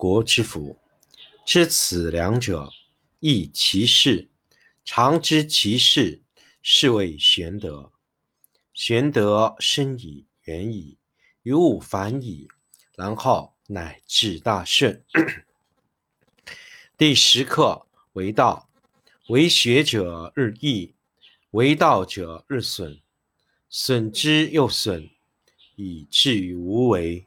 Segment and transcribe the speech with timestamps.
[0.00, 0.78] 国之福。
[1.44, 2.70] 知此两者，
[3.18, 4.30] 亦其事。
[4.82, 6.22] 常知其事，
[6.62, 7.92] 是谓玄德。
[8.72, 10.96] 玄德深矣，远矣。
[11.42, 12.48] 于物反矣，
[12.96, 15.04] 然后乃至大顺。
[16.96, 18.70] 第十课为道，
[19.28, 20.94] 为学者日益，
[21.50, 23.02] 为道者日损，
[23.68, 25.10] 损之又损，
[25.76, 27.26] 以至于无为。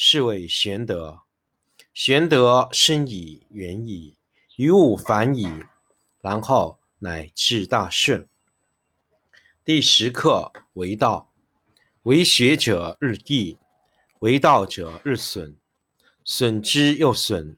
[0.00, 1.22] 是谓玄德。
[1.92, 4.16] 玄德深矣，远矣，
[4.54, 5.52] 于物反矣，
[6.20, 8.28] 然后乃至大顺。
[9.64, 11.32] 第十课为道，
[12.04, 13.58] 为学者日益，
[14.20, 15.56] 为道者日损。
[16.24, 17.56] 损之又损，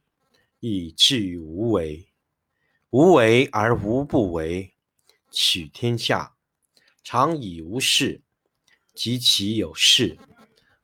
[0.61, 2.09] 以至于无为。
[2.89, 4.72] 无为而无不为，
[5.31, 6.34] 取天下
[7.05, 8.22] 常以无事，
[8.95, 10.17] 及其有事，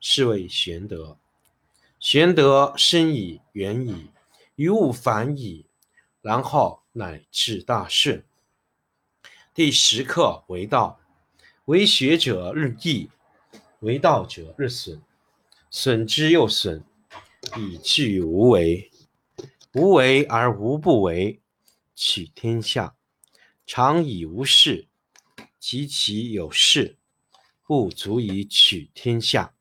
[0.00, 1.18] 是谓玄德。
[1.98, 4.10] 玄德深矣，远矣，
[4.56, 5.66] 于物反矣，
[6.22, 8.24] 然后乃至大顺。
[9.54, 10.98] 第十课为道，
[11.66, 13.10] 为学者日益，
[13.80, 15.02] 为道者日损，
[15.70, 16.82] 损之又损，
[17.58, 18.90] 以至于无为。
[19.74, 21.40] 无为而无不为，
[21.94, 22.96] 取天下
[23.66, 24.88] 常以无事，
[25.58, 26.96] 及其有事，
[27.66, 29.54] 不足以取天下。